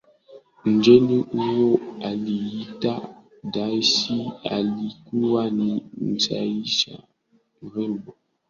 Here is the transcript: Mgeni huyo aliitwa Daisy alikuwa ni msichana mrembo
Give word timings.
Mgeni 0.65 1.17
huyo 1.19 1.79
aliitwa 2.03 3.15
Daisy 3.51 4.31
alikuwa 4.43 5.49
ni 5.49 5.83
msichana 5.97 6.99
mrembo 7.61 8.13